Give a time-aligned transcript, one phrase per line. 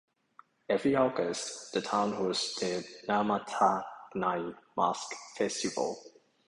[0.67, 6.01] Every August the town hosts the Namatanai Mask Festival.